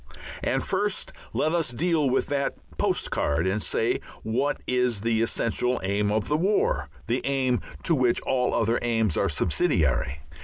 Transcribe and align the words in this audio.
And 0.41 0.63
first, 0.63 1.13
let 1.31 1.53
us 1.53 1.69
deal 1.69 2.09
with 2.09 2.25
that 2.25 2.55
postcard 2.79 3.45
and 3.45 3.61
say 3.61 3.99
what 4.23 4.59
is 4.65 5.01
the 5.01 5.21
essential 5.21 5.79
aim 5.83 6.11
of 6.11 6.27
the 6.27 6.37
war, 6.37 6.89
the 7.05 7.21
aim 7.23 7.61
to 7.83 7.93
which 7.93 8.19
all 8.21 8.55
other 8.55 8.79
aims 8.81 9.15
are 9.15 9.29
subsidiary. 9.29 10.21